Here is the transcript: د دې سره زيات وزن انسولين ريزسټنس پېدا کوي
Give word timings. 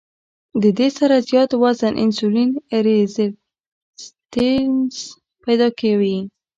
د 0.61 0.63
دې 0.77 0.87
سره 0.97 1.15
زيات 1.29 1.51
وزن 1.63 1.93
انسولين 2.05 2.49
ريزسټنس 2.85 4.95
پېدا 5.43 5.67
کوي 5.79 6.17